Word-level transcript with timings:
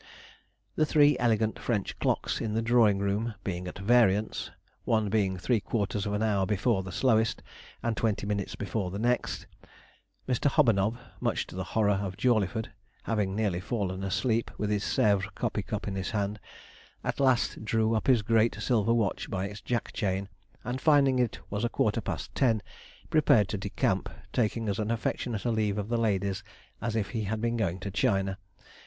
The 0.77 0.83
three 0.87 1.15
elegant 1.19 1.59
French 1.59 1.99
clocks 1.99 2.41
in 2.41 2.55
the 2.55 2.61
drawing 2.63 2.97
room 2.97 3.35
being 3.43 3.67
at 3.67 3.77
variance, 3.77 4.49
one 4.83 5.09
being 5.11 5.37
three 5.37 5.59
quarters 5.59 6.07
of 6.07 6.13
an 6.13 6.23
hour 6.23 6.47
before 6.47 6.81
the 6.81 6.91
slowest, 6.91 7.43
and 7.83 7.95
twenty 7.95 8.25
minutes 8.25 8.55
before 8.55 8.89
the 8.89 8.97
next, 8.97 9.45
Mr. 10.27 10.49
Hobanob 10.49 10.97
(much 11.19 11.45
to 11.45 11.55
the 11.55 11.63
horror 11.77 11.91
of 12.01 12.17
Jawleyford) 12.17 12.71
having 13.03 13.35
nearly 13.35 13.59
fallen 13.59 14.03
asleep 14.03 14.49
with 14.57 14.71
his 14.71 14.83
Sèvres 14.83 15.29
coffee 15.35 15.61
cup 15.61 15.87
in 15.87 15.93
his 15.93 16.09
hand, 16.09 16.39
at 17.03 17.19
last 17.19 17.63
drew 17.63 17.93
up 17.93 18.07
his 18.07 18.23
great 18.23 18.55
silver 18.55 18.95
watch 18.95 19.29
by 19.29 19.45
its 19.45 19.61
jack 19.61 19.93
chain, 19.93 20.27
and 20.63 20.81
finding 20.81 21.19
it 21.19 21.37
was 21.51 21.63
a 21.63 21.69
quarter 21.69 22.01
past 22.01 22.33
ten, 22.33 22.59
prepared 23.11 23.47
to 23.49 23.57
decamp 23.59 24.09
taking 24.33 24.67
as 24.67 24.79
affectionate 24.79 25.45
a 25.45 25.51
leave 25.51 25.77
of 25.77 25.89
the 25.89 25.97
ladies 25.99 26.43
as 26.81 26.95
if 26.95 27.09
he 27.11 27.25
had 27.25 27.39
been 27.39 27.55
going 27.55 27.79
to 27.79 27.91
China. 27.91 28.39